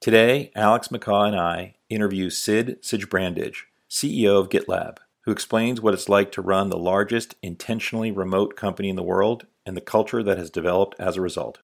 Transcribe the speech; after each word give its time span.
Today, 0.00 0.50
Alex 0.56 0.88
MacCaw 0.88 1.26
and 1.26 1.36
I 1.36 1.74
interview 1.90 2.30
Sid 2.30 2.80
Sijbrandij, 2.80 3.54
CEO 3.90 4.40
of 4.40 4.48
GitLab, 4.48 4.96
who 5.26 5.30
explains 5.30 5.82
what 5.82 5.92
it's 5.92 6.08
like 6.08 6.32
to 6.32 6.40
run 6.40 6.70
the 6.70 6.78
largest 6.78 7.34
intentionally 7.42 8.10
remote 8.10 8.56
company 8.56 8.88
in 8.88 8.96
the 8.96 9.02
world 9.02 9.44
and 9.66 9.76
the 9.76 9.82
culture 9.82 10.22
that 10.22 10.38
has 10.38 10.48
developed 10.48 10.98
as 10.98 11.18
a 11.18 11.20
result. 11.20 11.58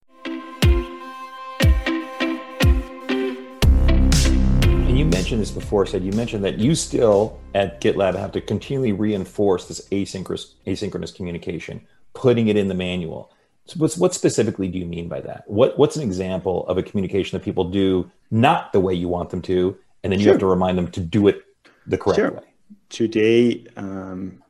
You 4.87 5.07
mentioned 5.07 5.41
this 5.41 5.51
before, 5.51 5.87
Sid. 5.87 6.05
You 6.05 6.13
mentioned 6.13 6.45
that 6.45 6.59
you 6.59 6.75
still 6.75 7.41
at 7.55 7.81
GitLab 7.81 8.19
have 8.19 8.33
to 8.33 8.43
continually 8.43 8.93
reinforce 8.93 9.67
this 9.67 9.81
asynchronous, 9.89 10.53
asynchronous 10.67 11.15
communication, 11.17 11.87
putting 12.13 12.49
it 12.49 12.59
in 12.59 12.69
the 12.69 12.75
manual. 12.75 13.33
So 13.67 13.79
what's, 13.79 13.97
what 13.97 14.15
specifically 14.15 14.69
do 14.69 14.79
you 14.79 14.87
mean 14.87 15.09
by 15.09 15.21
that? 15.23 15.45
What, 15.47 15.79
what's 15.79 15.97
an 15.97 16.03
example 16.03 16.67
of 16.69 16.79
a 16.79 16.83
communication 16.83 17.37
that 17.37 17.45
people 17.45 17.65
do 17.65 18.11
not 18.31 18.73
the 18.73 18.81
way 18.81 18.95
you 18.95 19.09
want 19.09 19.31
them 19.31 19.43
to, 19.43 19.77
and 20.03 20.13
then 20.13 20.21
you 20.21 20.29
have 20.29 20.39
to 20.39 20.47
remind 20.47 20.79
them 20.79 20.91
to 20.93 21.01
do 21.01 21.27
it 21.27 21.43
the 21.87 21.99
correct 21.99 22.19
sure. 22.19 22.31
way? 22.31 22.43
Today, 22.91 23.67
um, 23.77 24.43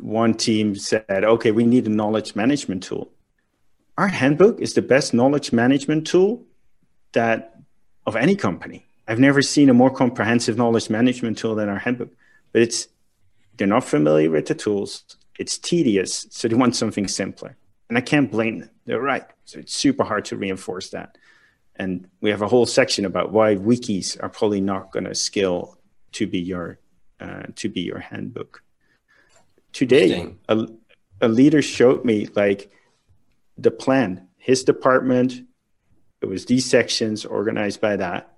one 0.00 0.34
team 0.34 0.76
said, 0.76 1.04
okay, 1.08 1.50
we 1.52 1.64
need 1.64 1.86
a 1.86 1.90
knowledge 1.90 2.36
management 2.36 2.82
tool. 2.82 3.10
Our 3.96 4.08
handbook 4.08 4.60
is 4.60 4.74
the 4.74 4.82
best 4.82 5.14
knowledge 5.14 5.52
management 5.52 6.06
tool 6.06 6.42
that 7.12 7.54
of 8.06 8.16
any 8.16 8.36
company. 8.36 8.84
I've 9.08 9.20
never 9.20 9.40
seen 9.40 9.70
a 9.70 9.74
more 9.74 9.90
comprehensive 9.90 10.56
knowledge 10.56 10.90
management 10.90 11.38
tool 11.38 11.54
than 11.54 11.68
our 11.68 11.78
handbook. 11.78 12.10
But 12.52 12.62
it's 12.62 12.88
they're 13.56 13.66
not 13.66 13.84
familiar 13.84 14.30
with 14.30 14.46
the 14.46 14.54
tools. 14.54 15.04
It's 15.38 15.58
tedious, 15.58 16.26
so 16.30 16.48
they 16.48 16.54
want 16.54 16.76
something 16.76 17.08
simpler. 17.08 17.56
And 17.94 17.98
I 18.02 18.04
can't 18.04 18.28
blame 18.28 18.58
them. 18.58 18.70
They're 18.86 19.00
right. 19.00 19.22
So 19.44 19.60
it's 19.60 19.72
super 19.72 20.02
hard 20.02 20.24
to 20.24 20.36
reinforce 20.36 20.90
that. 20.90 21.16
And 21.76 22.08
we 22.20 22.30
have 22.30 22.42
a 22.42 22.48
whole 22.48 22.66
section 22.66 23.04
about 23.04 23.30
why 23.30 23.54
wikis 23.54 24.20
are 24.20 24.28
probably 24.28 24.60
not 24.60 24.90
going 24.90 25.04
to 25.04 25.14
scale 25.14 25.78
to 26.14 26.26
be 26.26 26.40
your 26.40 26.80
uh, 27.20 27.44
to 27.54 27.68
be 27.68 27.82
your 27.82 28.00
handbook. 28.00 28.64
Today, 29.72 30.34
a, 30.48 30.66
a 31.20 31.28
leader 31.28 31.62
showed 31.62 32.04
me 32.04 32.26
like 32.34 32.68
the 33.56 33.70
plan. 33.70 34.26
His 34.38 34.64
department, 34.64 35.42
it 36.20 36.26
was 36.26 36.46
these 36.46 36.68
sections 36.68 37.24
organized 37.24 37.80
by 37.80 37.94
that, 37.94 38.36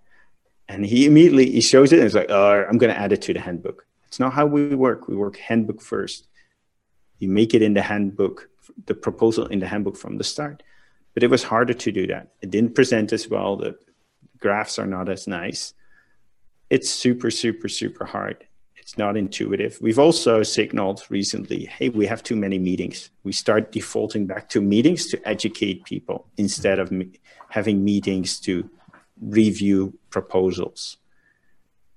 and 0.68 0.84
he 0.84 1.06
immediately 1.06 1.50
he 1.50 1.62
shows 1.62 1.94
it 1.94 2.00
and 2.00 2.04
it's 2.04 2.14
like, 2.14 2.28
oh, 2.28 2.66
I'm 2.68 2.76
going 2.76 2.92
to 2.92 3.00
add 3.00 3.12
it 3.14 3.22
to 3.22 3.32
the 3.32 3.40
handbook. 3.40 3.86
It's 4.06 4.20
not 4.20 4.34
how 4.34 4.44
we 4.44 4.74
work. 4.74 5.08
We 5.08 5.16
work 5.16 5.38
handbook 5.38 5.80
first. 5.80 6.28
You 7.16 7.28
make 7.28 7.54
it 7.54 7.62
in 7.62 7.72
the 7.72 7.80
handbook 7.80 8.50
the 8.86 8.94
proposal 8.94 9.46
in 9.46 9.58
the 9.58 9.66
handbook 9.66 9.96
from 9.96 10.18
the 10.18 10.24
start. 10.24 10.62
But 11.14 11.22
it 11.22 11.30
was 11.30 11.42
harder 11.42 11.74
to 11.74 11.92
do 11.92 12.06
that. 12.08 12.28
It 12.42 12.50
didn't 12.50 12.74
present 12.74 13.12
as 13.12 13.28
well. 13.28 13.56
The 13.56 13.76
graphs 14.38 14.78
are 14.78 14.86
not 14.86 15.08
as 15.08 15.26
nice. 15.26 15.72
It's 16.68 16.90
super, 16.90 17.30
super, 17.30 17.68
super 17.68 18.04
hard. 18.04 18.46
It's 18.76 18.98
not 18.98 19.16
intuitive. 19.16 19.78
We've 19.80 19.98
also 19.98 20.42
signaled 20.44 21.02
recently 21.08 21.64
hey, 21.64 21.88
we 21.88 22.06
have 22.06 22.22
too 22.22 22.36
many 22.36 22.58
meetings. 22.58 23.10
We 23.24 23.32
start 23.32 23.72
defaulting 23.72 24.26
back 24.26 24.48
to 24.50 24.60
meetings 24.60 25.06
to 25.08 25.28
educate 25.28 25.84
people 25.84 26.28
instead 26.36 26.78
of 26.78 26.92
me- 26.92 27.18
having 27.48 27.84
meetings 27.84 28.38
to 28.40 28.70
review 29.20 29.98
proposals. 30.10 30.98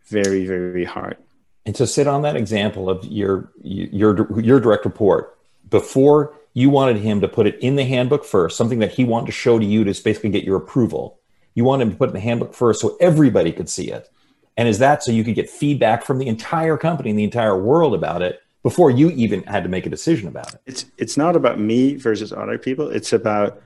Very, 0.06 0.48
very 0.48 0.86
hard. 0.86 1.18
And 1.66 1.76
to 1.76 1.86
sit 1.86 2.08
on 2.08 2.24
that 2.24 2.36
example 2.36 2.90
of 2.90 3.06
your 3.06 3.52
your 3.62 4.40
your 4.42 4.60
direct 4.60 4.86
report 4.86 5.38
before 5.70 6.39
you 6.60 6.70
wanted 6.70 6.98
him 6.98 7.22
to 7.22 7.28
put 7.30 7.48
it 7.48 7.58
in 7.62 7.78
the 7.78 7.86
handbook 7.86 8.26
first, 8.26 8.58
something 8.58 8.80
that 8.80 8.92
he 8.92 9.06
wanted 9.06 9.28
to 9.28 9.32
show 9.32 9.58
to 9.58 9.66
you 9.66 9.86
to 9.86 10.04
basically 10.04 10.30
get 10.30 10.44
your 10.44 10.58
approval. 10.58 11.18
You 11.56 11.64
wanted 11.64 11.84
him 11.84 11.92
to 11.92 11.98
put 11.98 12.10
in 12.10 12.16
the 12.16 12.20
handbook 12.20 12.54
first 12.54 12.82
so 12.82 12.98
everybody 13.00 13.54
could 13.54 13.70
see 13.70 13.90
it. 13.90 14.10
And 14.58 14.68
is 14.68 14.80
that 14.80 15.02
so 15.02 15.14
you 15.14 15.24
could 15.24 15.36
get 15.36 15.50
feedback 15.50 16.04
from 16.04 16.18
the 16.18 16.28
entire 16.28 16.76
company 16.76 17.12
and 17.12 17.18
the 17.18 17.24
entire 17.24 17.58
world 17.58 17.96
about 17.96 18.22
it 18.22 18.42
before 18.62 18.92
you 18.92 19.10
even 19.12 19.42
had 19.44 19.64
to 19.64 19.70
make 19.70 19.86
a 19.86 19.90
decision 19.90 20.28
about 20.28 20.54
it? 20.54 20.62
It's 20.66 20.86
it's 20.98 21.16
not 21.16 21.38
about 21.38 21.62
me 21.62 21.96
versus 21.96 22.34
other 22.34 22.58
people. 22.58 22.90
It's 22.90 23.14
about 23.14 23.62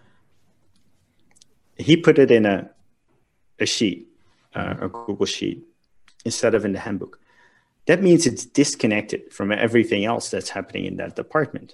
he 1.75 1.97
put 1.97 2.19
it 2.19 2.29
in 2.29 2.45
a 2.45 2.69
a 3.59 3.65
sheet, 3.65 4.07
uh, 4.53 4.75
a 4.81 4.87
Google 4.87 5.25
sheet, 5.25 5.63
instead 6.25 6.53
of 6.53 6.63
in 6.63 6.73
the 6.73 6.79
handbook. 6.79 7.19
That 7.87 8.03
means 8.03 8.27
it's 8.27 8.45
disconnected 8.45 9.33
from 9.33 9.51
everything 9.51 10.05
else 10.05 10.29
that's 10.29 10.49
happening 10.49 10.85
in 10.85 10.97
that 10.97 11.15
department 11.15 11.73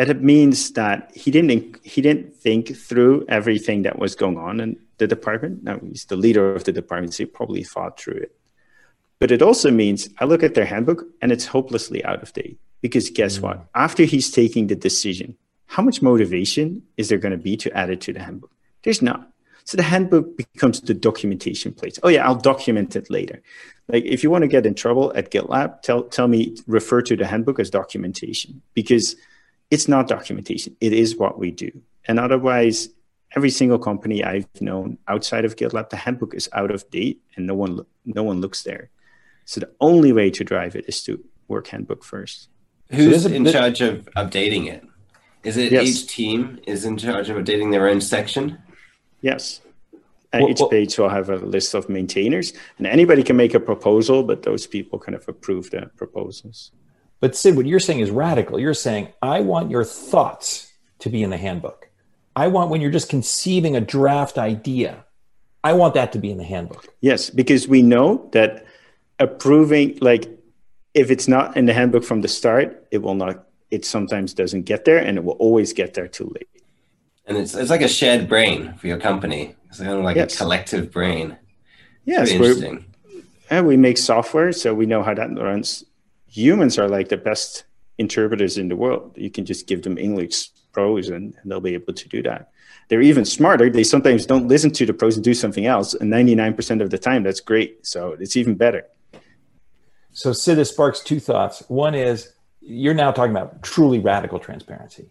and 0.00 0.08
it 0.08 0.22
means 0.22 0.72
that 0.72 1.12
he 1.14 1.30
didn't 1.30 1.78
he 1.84 2.00
didn't 2.00 2.34
think 2.34 2.74
through 2.74 3.26
everything 3.28 3.82
that 3.82 3.98
was 3.98 4.14
going 4.14 4.38
on 4.38 4.58
in 4.58 4.78
the 4.96 5.06
department. 5.06 5.62
Now 5.62 5.78
he's 5.78 6.06
the 6.06 6.16
leader 6.16 6.54
of 6.54 6.64
the 6.64 6.72
department, 6.72 7.12
so 7.12 7.24
he 7.24 7.26
probably 7.26 7.62
thought 7.62 8.00
through 8.00 8.14
it. 8.14 8.34
But 9.18 9.30
it 9.30 9.42
also 9.42 9.70
means 9.70 10.08
I 10.18 10.24
look 10.24 10.42
at 10.42 10.54
their 10.54 10.64
handbook 10.64 11.04
and 11.20 11.30
it's 11.30 11.44
hopelessly 11.44 12.02
out 12.02 12.22
of 12.22 12.32
date. 12.32 12.58
Because 12.80 13.10
guess 13.10 13.36
mm. 13.36 13.42
what? 13.42 13.66
After 13.74 14.04
he's 14.04 14.30
taking 14.30 14.68
the 14.68 14.74
decision, 14.74 15.36
how 15.66 15.82
much 15.82 16.00
motivation 16.00 16.82
is 16.96 17.10
there 17.10 17.18
going 17.18 17.36
to 17.36 17.44
be 17.50 17.58
to 17.58 17.70
add 17.76 17.90
it 17.90 18.00
to 18.00 18.14
the 18.14 18.22
handbook? 18.22 18.52
There's 18.84 19.02
not. 19.02 19.30
So 19.64 19.76
the 19.76 19.82
handbook 19.82 20.34
becomes 20.34 20.80
the 20.80 20.94
documentation 20.94 21.74
place. 21.74 21.98
Oh 22.02 22.08
yeah, 22.08 22.26
I'll 22.26 22.36
document 22.36 22.96
it 22.96 23.10
later. 23.10 23.42
Like 23.86 24.06
if 24.06 24.22
you 24.22 24.30
want 24.30 24.44
to 24.44 24.48
get 24.48 24.64
in 24.64 24.74
trouble 24.74 25.12
at 25.14 25.30
GitLab, 25.30 25.82
tell 25.82 26.04
tell 26.04 26.26
me 26.26 26.56
refer 26.66 27.02
to 27.02 27.16
the 27.16 27.26
handbook 27.26 27.60
as 27.60 27.68
documentation 27.68 28.62
because 28.72 29.14
it's 29.70 29.88
not 29.88 30.08
documentation. 30.08 30.76
It 30.80 30.92
is 30.92 31.16
what 31.16 31.38
we 31.38 31.50
do. 31.50 31.70
And 32.06 32.18
otherwise, 32.18 32.88
every 33.36 33.50
single 33.50 33.78
company 33.78 34.24
I've 34.24 34.48
known 34.60 34.98
outside 35.06 35.44
of 35.44 35.56
GitLab, 35.56 35.90
the 35.90 35.96
handbook 35.96 36.34
is 36.34 36.48
out 36.52 36.70
of 36.70 36.88
date 36.90 37.20
and 37.36 37.46
no 37.46 37.54
one 37.54 37.84
no 38.04 38.22
one 38.22 38.40
looks 38.40 38.62
there. 38.62 38.90
So 39.44 39.60
the 39.60 39.70
only 39.80 40.12
way 40.12 40.30
to 40.30 40.44
drive 40.44 40.76
it 40.76 40.84
is 40.88 41.02
to 41.04 41.22
work 41.48 41.68
handbook 41.68 42.04
first. 42.04 42.48
Who's 42.90 43.22
so 43.22 43.30
in 43.30 43.44
bit... 43.44 43.52
charge 43.52 43.80
of 43.80 44.08
updating 44.16 44.66
it? 44.66 44.84
Is 45.42 45.56
it 45.56 45.72
yes. 45.72 45.86
each 45.86 46.06
team 46.06 46.58
is 46.66 46.84
in 46.84 46.98
charge 46.98 47.30
of 47.30 47.36
updating 47.36 47.70
their 47.70 47.88
own 47.88 48.00
section? 48.00 48.58
Yes. 49.22 49.60
Uh, 50.32 50.46
each 50.48 50.60
page 50.70 50.96
will 50.98 51.08
have 51.08 51.28
a 51.28 51.36
list 51.36 51.74
of 51.74 51.88
maintainers, 51.88 52.52
and 52.78 52.86
anybody 52.86 53.22
can 53.22 53.36
make 53.36 53.54
a 53.54 53.58
proposal, 53.58 54.22
but 54.22 54.44
those 54.44 54.64
people 54.66 54.96
kind 54.98 55.16
of 55.16 55.28
approve 55.28 55.70
the 55.70 55.90
proposals. 55.96 56.70
But 57.20 57.36
Sid, 57.36 57.56
what 57.56 57.66
you're 57.66 57.80
saying 57.80 58.00
is 58.00 58.10
radical. 58.10 58.58
You're 58.58 58.74
saying, 58.74 59.08
I 59.20 59.40
want 59.40 59.70
your 59.70 59.84
thoughts 59.84 60.72
to 61.00 61.10
be 61.10 61.22
in 61.22 61.30
the 61.30 61.36
handbook. 61.36 61.88
I 62.34 62.46
want 62.48 62.70
when 62.70 62.80
you're 62.80 62.90
just 62.90 63.10
conceiving 63.10 63.76
a 63.76 63.80
draft 63.80 64.38
idea, 64.38 65.04
I 65.62 65.74
want 65.74 65.94
that 65.94 66.12
to 66.12 66.18
be 66.18 66.30
in 66.30 66.38
the 66.38 66.44
handbook. 66.44 66.86
Yes, 67.00 67.28
because 67.28 67.68
we 67.68 67.82
know 67.82 68.28
that 68.32 68.64
approving, 69.18 69.98
like, 70.00 70.28
if 70.94 71.10
it's 71.10 71.28
not 71.28 71.56
in 71.56 71.66
the 71.66 71.74
handbook 71.74 72.04
from 72.04 72.22
the 72.22 72.28
start, 72.28 72.86
it 72.90 72.98
will 72.98 73.14
not, 73.14 73.46
it 73.70 73.84
sometimes 73.84 74.32
doesn't 74.32 74.62
get 74.62 74.86
there 74.86 74.98
and 74.98 75.18
it 75.18 75.24
will 75.24 75.34
always 75.34 75.72
get 75.72 75.94
there 75.94 76.08
too 76.08 76.32
late. 76.34 76.48
And 77.26 77.36
it's, 77.36 77.54
it's 77.54 77.70
like 77.70 77.82
a 77.82 77.88
shared 77.88 78.28
brain 78.28 78.74
for 78.74 78.86
your 78.86 78.98
company. 78.98 79.54
It's 79.68 79.78
kind 79.78 79.90
of 79.90 80.02
like 80.02 80.16
yes. 80.16 80.34
a 80.34 80.38
collective 80.38 80.90
brain. 80.90 81.36
Yes, 82.06 82.30
interesting. 82.30 82.86
And 83.50 83.66
we 83.66 83.76
make 83.76 83.98
software, 83.98 84.52
so 84.52 84.72
we 84.74 84.86
know 84.86 85.02
how 85.02 85.14
that 85.14 85.30
runs 85.38 85.84
humans 86.30 86.78
are 86.78 86.88
like 86.88 87.08
the 87.08 87.16
best 87.16 87.64
interpreters 87.98 88.56
in 88.56 88.68
the 88.68 88.76
world. 88.76 89.12
You 89.16 89.30
can 89.30 89.44
just 89.44 89.66
give 89.66 89.82
them 89.82 89.98
English 89.98 90.48
prose 90.72 91.08
and, 91.08 91.34
and, 91.42 91.50
they'll 91.50 91.60
be 91.60 91.74
able 91.74 91.92
to 91.92 92.08
do 92.08 92.22
that. 92.22 92.50
They're 92.88 93.02
even 93.02 93.24
smarter. 93.24 93.68
They 93.68 93.84
sometimes 93.84 94.26
don't 94.26 94.48
listen 94.48 94.70
to 94.72 94.86
the 94.86 94.94
prose 94.94 95.16
and 95.16 95.24
do 95.24 95.34
something 95.34 95.66
else. 95.66 95.94
And 95.94 96.12
99% 96.12 96.80
of 96.80 96.90
the 96.90 96.98
time, 96.98 97.24
that's 97.24 97.40
great. 97.40 97.84
So 97.86 98.16
it's 98.18 98.36
even 98.36 98.54
better. 98.54 98.86
So, 100.12 100.32
Sid, 100.32 100.58
this 100.58 100.70
sparks 100.70 101.00
two 101.00 101.20
thoughts. 101.20 101.62
One 101.68 101.94
is 101.94 102.32
you're 102.60 102.94
now 102.94 103.12
talking 103.12 103.30
about 103.30 103.62
truly 103.62 103.98
radical 103.98 104.38
transparency. 104.38 105.10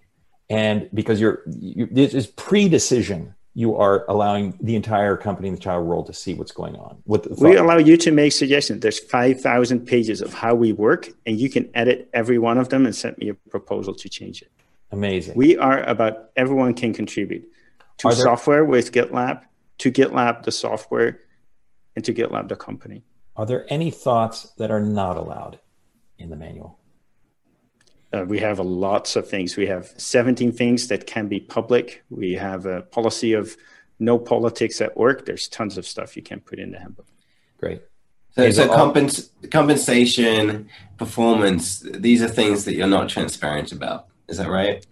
And 0.49 0.89
because 0.93 1.21
you're, 1.21 1.43
you, 1.47 1.87
this 1.91 2.13
is 2.13 2.27
pre 2.27 2.67
decision 2.67 3.35
you 3.59 3.75
are 3.75 4.05
allowing 4.07 4.57
the 4.61 4.73
entire 4.77 5.17
company 5.17 5.49
in 5.49 5.53
the 5.53 5.59
entire 5.59 5.83
world 5.83 6.05
to 6.05 6.13
see 6.13 6.33
what's 6.33 6.53
going 6.53 6.77
on. 6.77 6.97
What 7.03 7.27
we 7.41 7.57
allow 7.57 7.75
you 7.75 7.97
to 7.97 8.09
make 8.09 8.31
suggestions. 8.31 8.79
There's 8.79 8.99
5,000 8.99 9.85
pages 9.85 10.21
of 10.21 10.33
how 10.33 10.55
we 10.55 10.71
work, 10.71 11.09
and 11.25 11.37
you 11.37 11.49
can 11.49 11.69
edit 11.73 12.09
every 12.13 12.39
one 12.39 12.57
of 12.57 12.69
them 12.69 12.85
and 12.85 12.95
send 12.95 13.17
me 13.17 13.27
a 13.27 13.33
proposal 13.33 13.93
to 13.95 14.07
change 14.07 14.41
it. 14.41 14.49
Amazing. 14.91 15.35
We 15.35 15.57
are 15.57 15.83
about 15.83 16.29
everyone 16.37 16.73
can 16.73 16.93
contribute 16.93 17.49
to 17.97 18.07
there, 18.07 18.15
software 18.15 18.63
with 18.63 18.93
GitLab, 18.93 19.41
to 19.79 19.91
GitLab 19.91 20.43
the 20.43 20.53
software, 20.53 21.19
and 21.97 22.05
to 22.05 22.13
GitLab 22.13 22.47
the 22.47 22.55
company. 22.55 23.03
Are 23.35 23.45
there 23.45 23.65
any 23.67 23.91
thoughts 23.91 24.53
that 24.57 24.71
are 24.71 24.79
not 24.79 25.17
allowed 25.17 25.59
in 26.17 26.29
the 26.29 26.37
manual? 26.37 26.79
Uh, 28.11 28.25
we 28.25 28.39
have 28.39 28.59
lots 28.59 29.15
of 29.15 29.27
things. 29.27 29.55
We 29.55 29.67
have 29.67 29.93
17 29.97 30.51
things 30.51 30.87
that 30.87 31.05
can 31.05 31.27
be 31.27 31.39
public. 31.39 32.03
We 32.09 32.33
have 32.33 32.65
a 32.65 32.81
policy 32.81 33.33
of 33.33 33.55
no 33.99 34.17
politics 34.17 34.81
at 34.81 34.97
work. 34.97 35.25
There's 35.25 35.47
tons 35.47 35.77
of 35.77 35.85
stuff 35.85 36.15
you 36.15 36.23
can 36.23 36.39
put 36.39 36.57
in 36.59 36.71
the 36.71 36.79
handbook. 36.79 37.05
Great. 37.59 37.81
So, 38.31 38.49
so 38.51 38.67
compens- 38.69 39.29
compensation, 39.51 40.69
performance, 40.97 41.81
these 41.81 42.21
are 42.21 42.27
things 42.27 42.65
that 42.65 42.75
you're 42.75 42.87
not 42.87 43.09
transparent 43.09 43.71
about. 43.71 44.07
Is 44.27 44.37
that 44.37 44.49
right? 44.49 44.85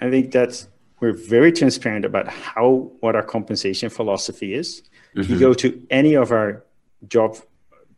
I 0.00 0.10
think 0.10 0.32
that's 0.32 0.68
we're 1.00 1.12
very 1.12 1.52
transparent 1.52 2.04
about 2.04 2.28
how 2.28 2.90
what 3.00 3.14
our 3.14 3.22
compensation 3.22 3.90
philosophy 3.90 4.54
is. 4.54 4.82
If 5.14 5.28
you 5.28 5.38
go 5.38 5.54
to 5.54 5.86
any 5.90 6.14
of 6.14 6.30
our 6.30 6.64
job 7.08 7.36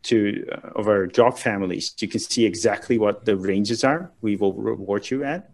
to 0.03 0.45
uh, 0.51 0.69
of 0.75 0.87
our 0.87 1.07
job 1.07 1.37
families, 1.37 1.95
you 1.99 2.07
can 2.07 2.19
see 2.19 2.45
exactly 2.45 2.97
what 2.97 3.25
the 3.25 3.35
ranges 3.35 3.83
are. 3.83 4.11
We 4.21 4.35
will 4.35 4.53
reward 4.53 5.09
you 5.09 5.23
at. 5.23 5.51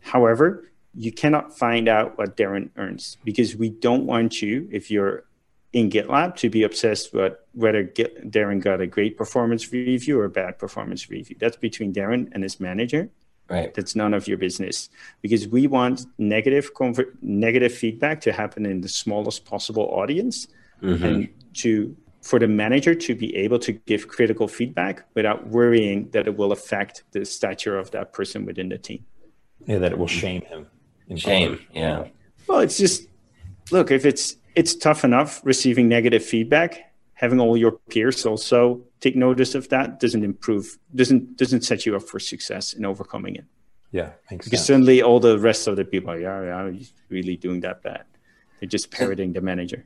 However, 0.00 0.72
you 0.94 1.12
cannot 1.12 1.56
find 1.56 1.88
out 1.88 2.18
what 2.18 2.36
Darren 2.36 2.70
earns 2.76 3.16
because 3.24 3.56
we 3.56 3.70
don't 3.70 4.04
want 4.06 4.42
you, 4.42 4.68
if 4.70 4.90
you're 4.90 5.24
in 5.72 5.88
GitLab, 5.88 6.36
to 6.36 6.50
be 6.50 6.64
obsessed 6.64 7.14
with 7.14 7.34
whether 7.52 7.82
Get, 7.82 8.30
Darren 8.30 8.60
got 8.60 8.80
a 8.80 8.86
great 8.86 9.16
performance 9.16 9.72
review 9.72 10.20
or 10.20 10.24
a 10.24 10.30
bad 10.30 10.58
performance 10.58 11.08
review. 11.08 11.36
That's 11.38 11.56
between 11.56 11.94
Darren 11.94 12.28
and 12.32 12.42
his 12.42 12.60
manager. 12.60 13.08
Right. 13.48 13.72
That's 13.74 13.94
none 13.96 14.14
of 14.14 14.28
your 14.28 14.38
business 14.38 14.88
because 15.20 15.48
we 15.48 15.66
want 15.66 16.06
negative 16.18 16.74
conver- 16.74 17.12
negative 17.20 17.74
feedback 17.74 18.20
to 18.22 18.32
happen 18.32 18.64
in 18.64 18.80
the 18.80 18.88
smallest 18.88 19.44
possible 19.44 19.84
audience 19.92 20.46
mm-hmm. 20.82 21.04
and 21.04 21.28
to 21.54 21.96
for 22.22 22.38
the 22.38 22.46
manager 22.46 22.94
to 22.94 23.14
be 23.14 23.34
able 23.36 23.58
to 23.58 23.72
give 23.72 24.08
critical 24.08 24.46
feedback 24.48 25.04
without 25.14 25.48
worrying 25.48 26.08
that 26.10 26.26
it 26.26 26.36
will 26.36 26.52
affect 26.52 27.02
the 27.10 27.24
stature 27.24 27.76
of 27.76 27.90
that 27.90 28.12
person 28.12 28.46
within 28.46 28.68
the 28.68 28.78
team. 28.78 29.04
Yeah, 29.66 29.78
that 29.78 29.92
it 29.92 29.98
will 29.98 30.06
shame 30.06 30.42
him. 30.42 30.68
Shame, 31.16 31.60
yeah. 31.74 32.06
Well, 32.46 32.60
it's 32.60 32.78
just 32.78 33.06
look 33.70 33.90
if 33.90 34.06
it's 34.06 34.36
it's 34.54 34.74
tough 34.74 35.04
enough 35.04 35.40
receiving 35.44 35.88
negative 35.88 36.24
feedback. 36.24 36.92
Having 37.14 37.40
all 37.40 37.56
your 37.56 37.72
peers 37.90 38.24
also 38.24 38.82
take 39.00 39.14
notice 39.14 39.54
of 39.54 39.68
that 39.68 40.00
doesn't 40.00 40.24
improve 40.24 40.78
doesn't 40.94 41.36
doesn't 41.36 41.62
set 41.62 41.84
you 41.86 41.94
up 41.96 42.02
for 42.02 42.18
success 42.18 42.72
in 42.72 42.84
overcoming 42.84 43.36
it. 43.36 43.44
Yeah, 43.90 44.10
makes 44.30 44.46
because 44.46 44.60
sense. 44.60 44.68
suddenly 44.68 45.02
all 45.02 45.20
the 45.20 45.38
rest 45.38 45.66
of 45.66 45.76
the 45.76 45.84
people 45.84 46.10
are 46.12 46.18
yeah, 46.18 46.70
yeah, 46.70 46.78
really 47.10 47.36
doing 47.36 47.60
that 47.60 47.82
bad. 47.82 48.04
They're 48.58 48.68
just 48.68 48.90
parroting 48.90 49.32
the 49.32 49.40
manager. 49.40 49.84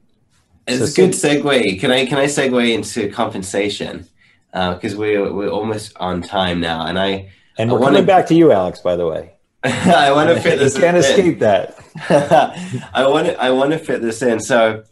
It's 0.67 0.95
so, 0.95 1.03
a 1.03 1.07
good 1.07 1.15
segue. 1.15 1.81
Can 1.81 1.91
I 1.91 2.07
can 2.07 2.19
I 2.19 2.27
segue 2.27 2.73
into 2.73 3.11
compensation? 3.11 4.07
Because 4.53 4.95
uh, 4.95 4.99
we're 4.99 5.33
we're 5.33 5.51
almost 5.51 5.97
on 5.97 6.23
time 6.23 6.61
now, 6.61 6.87
and 6.87 6.99
I 6.99 7.31
and 7.59 7.71
we're 7.71 7.81
I 7.81 7.85
coming 7.85 8.07
back 8.07 8.27
to 8.29 8.35
you, 8.35 8.53
Alex. 8.53 8.81
By 8.81 8.97
the 8.97 9.07
way, 9.07 9.35
I 9.65 10.13
want 10.13 10.31
to 10.31 10.41
fit 10.41 10.59
this. 10.59 10.75
You 10.77 10.81
can't 10.83 10.97
escape 10.97 11.35
in. 11.35 11.39
that. 11.41 11.79
I 12.95 13.07
want 13.07 13.29
to 13.29 13.41
I 13.41 13.51
want 13.51 13.73
to 13.73 13.79
fit 13.79 14.03
this 14.03 14.23
in. 14.23 14.41
So 14.41 14.85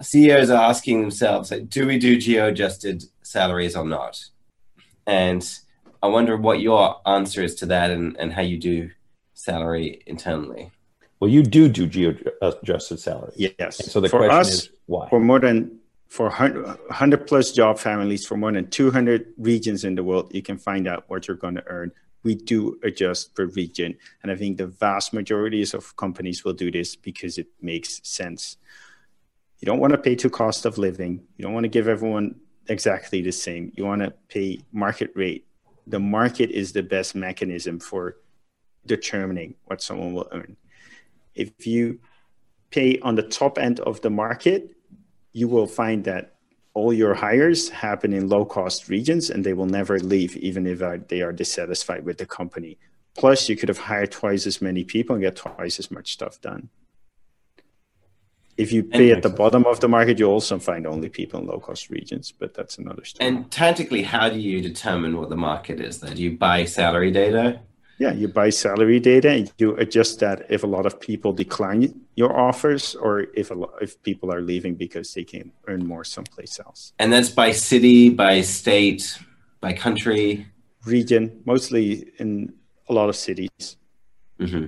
CEOs 0.00 0.50
are 0.50 0.62
asking 0.62 1.00
themselves, 1.00 1.50
like, 1.50 1.68
do 1.68 1.86
we 1.86 1.98
do 1.98 2.18
geo-adjusted 2.18 3.04
salaries 3.22 3.76
or 3.76 3.84
not? 3.84 4.24
And 5.06 5.46
I 6.02 6.08
wonder 6.08 6.36
what 6.36 6.60
your 6.60 7.00
answer 7.06 7.42
is 7.42 7.54
to 7.56 7.66
that, 7.66 7.90
and, 7.90 8.16
and 8.18 8.32
how 8.32 8.42
you 8.42 8.58
do 8.58 8.90
salary 9.34 10.02
internally. 10.06 10.70
Well, 11.24 11.32
you 11.32 11.42
do 11.42 11.70
do 11.70 11.86
geo-adjusted 11.86 12.94
uh, 12.94 12.98
salary. 12.98 13.32
Yes. 13.36 13.80
And 13.80 13.90
so 13.90 13.98
the 13.98 14.10
for 14.10 14.18
question 14.18 14.38
us, 14.38 14.52
is 14.52 14.68
why? 14.84 15.08
For 15.08 15.18
more 15.18 15.40
than 15.40 15.78
for 16.06 16.28
100 16.28 17.26
plus 17.26 17.52
job 17.52 17.78
families 17.78 18.26
for 18.26 18.36
more 18.36 18.52
than 18.52 18.68
200 18.68 19.32
regions 19.38 19.84
in 19.84 19.94
the 19.94 20.04
world, 20.04 20.34
you 20.34 20.42
can 20.42 20.58
find 20.58 20.86
out 20.86 21.04
what 21.08 21.26
you're 21.26 21.38
going 21.38 21.54
to 21.54 21.66
earn. 21.66 21.92
We 22.24 22.34
do 22.34 22.78
adjust 22.82 23.34
per 23.34 23.46
region. 23.46 23.96
And 24.22 24.30
I 24.30 24.36
think 24.36 24.58
the 24.58 24.66
vast 24.66 25.14
majorities 25.14 25.72
of 25.72 25.96
companies 25.96 26.44
will 26.44 26.52
do 26.52 26.70
this 26.70 26.94
because 26.94 27.38
it 27.38 27.46
makes 27.62 28.02
sense. 28.06 28.58
You 29.60 29.66
don't 29.66 29.80
want 29.80 29.94
to 29.94 29.98
pay 29.98 30.16
to 30.16 30.28
cost 30.28 30.66
of 30.66 30.76
living. 30.76 31.22
You 31.38 31.44
don't 31.44 31.54
want 31.54 31.64
to 31.64 31.70
give 31.70 31.88
everyone 31.88 32.38
exactly 32.68 33.22
the 33.22 33.32
same. 33.32 33.72
You 33.76 33.86
want 33.86 34.02
to 34.02 34.12
pay 34.28 34.60
market 34.72 35.10
rate. 35.14 35.46
The 35.86 36.00
market 36.00 36.50
is 36.50 36.74
the 36.74 36.82
best 36.82 37.14
mechanism 37.14 37.80
for 37.80 38.18
determining 38.84 39.54
what 39.64 39.80
someone 39.80 40.12
will 40.12 40.28
earn 40.30 40.58
if 41.34 41.66
you 41.66 42.00
pay 42.70 42.98
on 43.00 43.14
the 43.14 43.22
top 43.22 43.58
end 43.58 43.80
of 43.80 44.00
the 44.00 44.10
market, 44.10 44.74
you 45.32 45.48
will 45.48 45.66
find 45.66 46.04
that 46.04 46.34
all 46.74 46.92
your 46.92 47.14
hires 47.14 47.68
happen 47.68 48.12
in 48.12 48.28
low 48.28 48.44
cost 48.44 48.88
regions 48.88 49.30
and 49.30 49.44
they 49.44 49.52
will 49.52 49.66
never 49.66 49.98
leave, 50.00 50.36
even 50.36 50.66
if 50.66 50.82
uh, 50.82 50.98
they 51.08 51.22
are 51.22 51.32
dissatisfied 51.32 52.04
with 52.04 52.18
the 52.18 52.26
company. 52.26 52.78
Plus, 53.16 53.48
you 53.48 53.56
could 53.56 53.68
have 53.68 53.78
hired 53.78 54.10
twice 54.10 54.44
as 54.46 54.60
many 54.60 54.82
people 54.82 55.14
and 55.14 55.22
get 55.22 55.36
twice 55.36 55.78
as 55.78 55.90
much 55.90 56.12
stuff 56.12 56.40
done. 56.40 56.68
If 58.56 58.72
you 58.72 58.84
pay 58.84 59.10
at 59.10 59.22
the 59.22 59.30
bottom 59.30 59.66
of 59.66 59.80
the 59.80 59.88
market, 59.88 60.18
you 60.20 60.26
also 60.26 60.58
find 60.60 60.86
only 60.86 61.08
people 61.08 61.40
in 61.40 61.46
low 61.46 61.58
cost 61.58 61.90
regions, 61.90 62.32
but 62.32 62.54
that's 62.54 62.78
another 62.78 63.04
story. 63.04 63.28
And 63.28 63.50
tactically, 63.50 64.02
how 64.02 64.28
do 64.28 64.38
you 64.38 64.60
determine 64.60 65.16
what 65.16 65.28
the 65.28 65.36
market 65.36 65.80
is? 65.80 65.98
Then 65.98 66.14
do 66.14 66.22
you 66.22 66.36
buy 66.36 66.64
salary 66.64 67.10
data? 67.10 67.60
Yeah, 67.98 68.12
you 68.12 68.28
buy 68.28 68.50
salary 68.50 69.00
data 69.00 69.30
and 69.30 69.52
you 69.58 69.76
adjust 69.76 70.20
that 70.20 70.46
if 70.50 70.64
a 70.64 70.66
lot 70.66 70.86
of 70.86 71.00
people 71.00 71.32
decline 71.32 72.00
your 72.16 72.36
offers 72.36 72.94
or 72.94 73.26
if 73.34 73.50
a 73.50 73.54
lot, 73.54 73.74
if 73.80 74.02
people 74.02 74.32
are 74.32 74.40
leaving 74.40 74.74
because 74.74 75.14
they 75.14 75.24
can 75.24 75.52
earn 75.68 75.86
more 75.86 76.04
someplace 76.04 76.58
else. 76.58 76.92
And 76.98 77.12
that's 77.12 77.30
by 77.30 77.52
city, 77.52 78.10
by 78.10 78.40
state, 78.40 79.18
by 79.60 79.72
country, 79.72 80.46
region, 80.84 81.42
mostly 81.44 82.10
in 82.18 82.52
a 82.88 82.92
lot 82.92 83.08
of 83.08 83.16
cities. 83.16 83.76
Mm-hmm. 84.40 84.66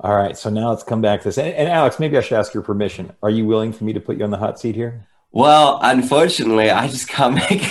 All 0.00 0.16
right, 0.16 0.36
so 0.36 0.48
now 0.48 0.70
let's 0.70 0.82
come 0.82 1.02
back 1.02 1.20
to 1.20 1.28
this. 1.28 1.36
And, 1.36 1.48
and 1.48 1.68
Alex, 1.68 2.00
maybe 2.00 2.16
I 2.16 2.22
should 2.22 2.38
ask 2.38 2.54
your 2.54 2.62
permission. 2.62 3.12
Are 3.22 3.28
you 3.28 3.44
willing 3.44 3.72
for 3.72 3.84
me 3.84 3.92
to 3.92 4.00
put 4.00 4.16
you 4.16 4.24
on 4.24 4.30
the 4.30 4.38
hot 4.38 4.58
seat 4.58 4.74
here? 4.74 5.06
Well, 5.32 5.78
unfortunately, 5.80 6.70
I 6.70 6.88
just 6.88 7.08
can't 7.08 7.34
make 7.50 7.62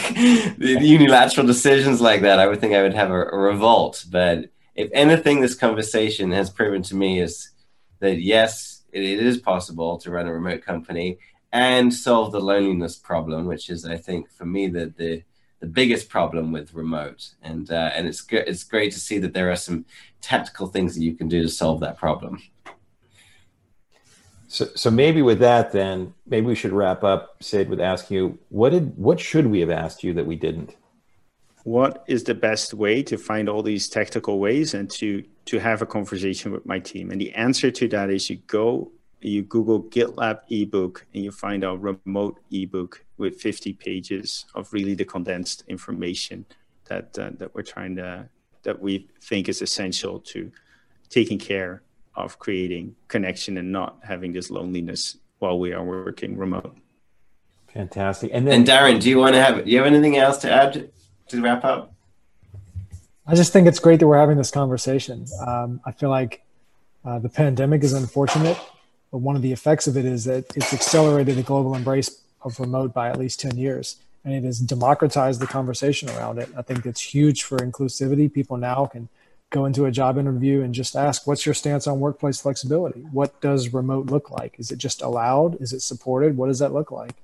unilateral 0.57 1.45
decisions 1.45 1.99
like 1.99 2.21
that. 2.21 2.39
I 2.39 2.47
would 2.47 2.61
think 2.61 2.73
I 2.73 2.81
would 2.81 2.93
have 2.93 3.11
a, 3.11 3.21
a, 3.21 3.37
revolt. 3.37 4.05
But 4.09 4.49
if 4.75 4.89
anything, 4.93 5.41
this 5.41 5.55
conversation 5.55 6.31
has 6.31 6.49
proven 6.49 6.83
to 6.83 6.95
me 6.95 7.19
is 7.19 7.49
that 7.99 8.21
yes, 8.21 8.83
it, 8.93 9.03
it 9.03 9.19
is 9.19 9.37
possible 9.37 9.97
to 9.97 10.11
run 10.11 10.27
a 10.27 10.33
remote 10.33 10.61
company 10.61 11.19
and 11.51 11.93
solve 11.93 12.31
the 12.31 12.39
loneliness 12.39 12.95
problem, 12.95 13.45
which 13.45 13.69
is, 13.69 13.83
I 13.85 13.97
think, 13.97 14.31
for 14.31 14.45
me, 14.45 14.67
the 14.67 14.93
the, 14.95 15.23
the 15.59 15.67
biggest 15.67 16.07
problem 16.07 16.53
with 16.53 16.73
remote. 16.73 17.31
And 17.43 17.69
uh, 17.69 17.91
and 17.93 18.07
it's 18.07 18.21
good. 18.21 18.47
It's 18.47 18.63
great 18.63 18.93
to 18.93 18.99
see 19.01 19.19
that 19.19 19.33
there 19.33 19.51
are 19.51 19.57
some 19.57 19.83
tactical 20.21 20.67
things 20.67 20.95
that 20.95 21.01
you 21.01 21.13
can 21.13 21.27
do 21.27 21.41
to 21.41 21.49
solve 21.49 21.81
that 21.81 21.97
problem. 21.97 22.41
So, 24.49 24.65
so 24.75 24.89
maybe 24.89 25.21
with 25.21 25.37
that, 25.39 25.71
then 25.71 26.15
maybe 26.25 26.47
we 26.47 26.55
should 26.55 26.71
wrap 26.71 27.03
up, 27.03 27.35
Sid, 27.39 27.69
with 27.69 27.79
asking 27.79 28.17
you 28.17 28.39
what 28.49 28.71
did 28.71 28.97
what 28.97 29.19
should 29.19 29.45
we 29.45 29.59
have 29.59 29.69
asked 29.69 30.03
you 30.03 30.11
that 30.13 30.25
we 30.25 30.35
didn't? 30.35 30.75
What 31.63 32.03
is 32.07 32.23
the 32.23 32.33
best 32.33 32.73
way 32.73 33.03
to 33.03 33.17
find 33.17 33.47
all 33.47 33.61
these 33.61 33.87
technical 33.87 34.39
ways 34.39 34.73
and 34.73 34.89
to 34.91 35.23
to 35.45 35.59
have 35.59 35.83
a 35.83 35.85
conversation 35.85 36.51
with 36.51 36.65
my 36.65 36.79
team? 36.79 37.11
And 37.11 37.21
the 37.21 37.31
answer 37.35 37.69
to 37.69 37.87
that 37.89 38.09
is 38.09 38.27
you 38.27 38.37
go, 38.47 38.91
you 39.21 39.43
Google 39.43 39.83
GitLab 39.83 40.39
ebook, 40.49 41.05
and 41.13 41.23
you 41.23 41.31
find 41.31 41.63
a 41.63 41.77
remote 41.77 42.39
ebook 42.51 43.05
with 43.19 43.39
50 43.39 43.73
pages 43.73 44.45
of 44.55 44.73
really 44.73 44.95
the 44.95 45.05
condensed 45.05 45.63
information 45.67 46.43
that 46.85 47.19
uh, 47.19 47.29
that 47.37 47.53
we're 47.53 47.61
trying 47.61 47.97
to 47.97 48.27
that 48.63 48.81
we 48.81 49.09
think 49.21 49.47
is 49.47 49.61
essential 49.61 50.19
to 50.19 50.51
taking 51.09 51.37
care 51.37 51.83
of 52.25 52.39
creating 52.39 52.95
connection 53.07 53.57
and 53.57 53.71
not 53.71 53.99
having 54.03 54.33
this 54.33 54.49
loneliness 54.49 55.17
while 55.39 55.59
we 55.59 55.73
are 55.73 55.83
working 55.83 56.37
remote. 56.37 56.75
Fantastic. 57.73 58.31
And 58.33 58.47
then, 58.47 58.53
and 58.59 58.67
Darren, 58.67 58.99
do 58.99 59.09
you 59.09 59.17
want 59.17 59.35
to 59.35 59.41
have 59.41 59.63
do 59.63 59.71
you 59.71 59.77
have 59.77 59.85
anything 59.85 60.17
else 60.17 60.37
to 60.39 60.51
add 60.51 60.89
to 61.27 61.41
wrap 61.41 61.63
up? 61.63 61.93
I 63.27 63.35
just 63.35 63.53
think 63.53 63.67
it's 63.67 63.79
great 63.79 63.99
that 63.99 64.07
we're 64.07 64.17
having 64.17 64.37
this 64.37 64.49
conversation. 64.49 65.25
Um, 65.45 65.81
I 65.85 65.91
feel 65.91 66.09
like 66.09 66.43
uh, 67.05 67.19
the 67.19 67.29
pandemic 67.29 67.83
is 67.83 67.93
unfortunate, 67.93 68.57
but 69.11 69.19
one 69.19 69.35
of 69.35 69.43
the 69.43 69.51
effects 69.51 69.85
of 69.85 69.97
it 69.97 70.05
is 70.05 70.25
that 70.25 70.45
it's 70.55 70.73
accelerated 70.73 71.35
the 71.37 71.43
global 71.43 71.75
embrace 71.75 72.21
of 72.41 72.59
remote 72.59 72.93
by 72.93 73.09
at 73.09 73.17
least 73.17 73.39
10 73.39 73.55
years. 73.55 73.97
And 74.25 74.33
it 74.33 74.43
has 74.43 74.59
democratized 74.59 75.39
the 75.39 75.47
conversation 75.47 76.09
around 76.09 76.39
it. 76.39 76.49
I 76.57 76.61
think 76.61 76.85
it's 76.85 77.01
huge 77.01 77.43
for 77.43 77.57
inclusivity. 77.59 78.31
People 78.33 78.57
now 78.57 78.87
can 78.87 79.07
go 79.49 79.65
into 79.65 79.85
a 79.85 79.91
job 79.91 80.17
interview 80.17 80.61
and 80.61 80.73
just 80.73 80.95
ask, 80.95 81.25
what's 81.25 81.45
your 81.45 81.55
stance 81.55 81.87
on 81.87 81.99
workplace 81.99 82.39
flexibility? 82.39 82.99
What 82.99 83.39
does 83.41 83.73
remote 83.73 84.07
look 84.07 84.29
like? 84.29 84.59
Is 84.59 84.71
it 84.71 84.77
just 84.77 85.01
allowed? 85.01 85.59
Is 85.61 85.73
it 85.73 85.81
supported? 85.81 86.37
What 86.37 86.47
does 86.47 86.59
that 86.59 86.73
look 86.73 86.91
like? 86.91 87.15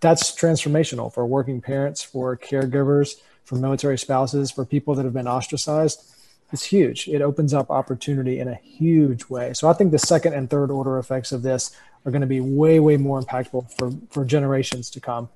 That's 0.00 0.32
transformational 0.32 1.12
for 1.12 1.26
working 1.26 1.60
parents, 1.60 2.02
for 2.02 2.36
caregivers, 2.36 3.16
for 3.44 3.56
military 3.56 3.98
spouses, 3.98 4.50
for 4.50 4.64
people 4.64 4.94
that 4.94 5.04
have 5.04 5.14
been 5.14 5.26
ostracized. 5.26 6.10
It's 6.52 6.64
huge. 6.64 7.08
It 7.08 7.22
opens 7.22 7.52
up 7.52 7.70
opportunity 7.70 8.38
in 8.38 8.46
a 8.46 8.54
huge 8.54 9.28
way. 9.28 9.52
So 9.54 9.68
I 9.68 9.72
think 9.72 9.90
the 9.90 9.98
second 9.98 10.34
and 10.34 10.48
third 10.48 10.70
order 10.70 10.98
effects 10.98 11.32
of 11.32 11.42
this 11.42 11.74
are 12.04 12.12
going 12.12 12.20
to 12.20 12.26
be 12.26 12.40
way, 12.40 12.78
way 12.78 12.96
more 12.96 13.20
impactful 13.20 13.72
for, 13.76 13.92
for 14.10 14.24
generations 14.24 14.90
to 14.90 15.00
come. 15.00 15.28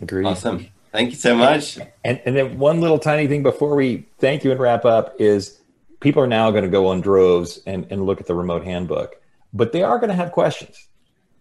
Agreed. 0.00 0.24
Awesome. 0.24 0.68
Thank 0.92 1.10
you 1.10 1.16
so 1.16 1.36
much. 1.36 1.78
And 2.04 2.20
and 2.24 2.36
then 2.36 2.58
one 2.58 2.80
little 2.80 2.98
tiny 2.98 3.26
thing 3.26 3.42
before 3.42 3.74
we 3.74 4.06
thank 4.18 4.44
you 4.44 4.50
and 4.50 4.60
wrap 4.60 4.84
up 4.84 5.14
is 5.18 5.60
people 6.00 6.22
are 6.22 6.28
now 6.28 6.50
going 6.50 6.64
to 6.64 6.70
go 6.70 6.88
on 6.88 7.00
droves 7.00 7.60
and, 7.66 7.86
and 7.90 8.06
look 8.06 8.20
at 8.20 8.26
the 8.26 8.34
remote 8.34 8.64
handbook, 8.64 9.20
but 9.52 9.72
they 9.72 9.82
are 9.82 9.98
going 9.98 10.10
to 10.10 10.14
have 10.16 10.32
questions. 10.32 10.88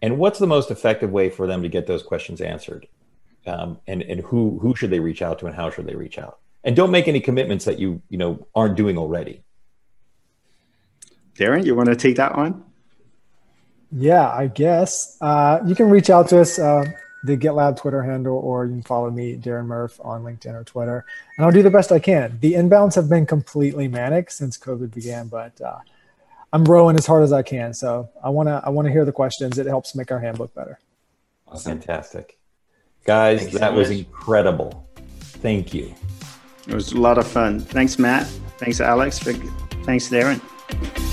And 0.01 0.18
what's 0.18 0.39
the 0.39 0.48
most 0.48 0.70
effective 0.70 1.12
way 1.12 1.30
for 1.30 1.48
them 1.48 1.63
to 1.63 1.70
get 1.70 1.88
those 1.88 2.04
questions 2.04 2.42
answered? 2.42 2.88
Um, 3.46 3.80
and 3.88 4.01
and 4.01 4.22
who 4.22 4.60
who 4.60 4.75
should 4.75 4.89
they 4.89 5.00
reach 5.00 5.22
out 5.22 5.39
to 5.39 5.48
and 5.48 5.56
how 5.56 5.70
should 5.70 5.88
they 5.88 5.96
reach 5.96 6.18
out? 6.18 6.39
And 6.63 6.75
don't 6.75 6.92
make 6.92 7.08
any 7.08 7.22
commitments 7.22 7.66
that 7.66 7.80
you 7.80 8.01
you 8.10 8.18
know 8.18 8.46
aren't 8.54 8.75
doing 8.75 8.98
already. 8.98 9.44
Darren, 11.36 11.66
you 11.66 11.75
want 11.75 11.88
to 11.88 11.96
take 11.96 12.18
that 12.18 12.36
one? 12.36 12.63
Yeah, 13.92 14.30
I 14.30 14.48
guess. 14.48 15.18
Uh, 15.22 15.60
you 15.66 15.75
can 15.75 15.89
reach 15.89 16.10
out 16.10 16.27
to 16.30 16.42
us, 16.42 16.60
uh, 16.60 16.84
the 17.27 17.38
GitLab 17.38 17.77
Twitter 17.77 18.01
handle, 18.01 18.38
or 18.38 18.65
you 18.65 18.72
can 18.72 18.81
follow 18.81 19.12
me, 19.12 19.36
Darren 19.36 19.65
Murph, 19.65 20.00
on 20.03 20.24
LinkedIn 20.24 20.53
or 20.53 20.63
Twitter. 20.63 21.05
And 21.36 21.46
I'll 21.46 21.51
do 21.51 21.62
the 21.62 21.69
best 21.69 21.91
I 21.91 22.00
can. 22.00 22.39
The 22.39 22.53
inbounds 22.53 22.96
have 22.96 23.10
been 23.10 23.25
completely 23.25 23.88
manic 23.88 24.31
since 24.31 24.57
COVID 24.57 24.93
began, 24.93 25.27
but 25.27 25.60
uh, 25.62 25.79
I'm 26.53 26.63
rowing 26.63 26.98
as 26.98 27.05
hard 27.05 27.24
as 27.24 27.34
I 27.34 27.43
can. 27.43 27.74
So 27.74 28.10
I 28.24 28.29
want 28.29 28.48
to 28.48 28.62
I 28.65 28.69
want 28.69 28.88
to 28.88 28.91
hear 28.91 29.05
the 29.05 29.12
questions. 29.12 29.60
It 29.60 29.67
helps 29.67 29.93
make 29.93 30.12
our 30.12 30.19
handbook 30.19 30.55
better. 30.55 30.79
Awesome. 31.48 31.79
Fantastic. 31.79 32.39
Guys, 33.03 33.41
Thanks 33.41 33.60
that 33.60 33.72
so 33.72 33.75
was 33.75 33.89
incredible. 33.89 34.88
Thank 35.19 35.74
you. 35.74 35.93
It 36.67 36.74
was 36.74 36.91
a 36.91 37.00
lot 37.00 37.17
of 37.17 37.27
fun. 37.27 37.60
Thanks, 37.60 38.00
Matt. 38.00 38.25
Thanks, 38.57 38.81
Alex. 38.81 39.19
Thanks, 39.19 40.10
Darren. 40.10 41.07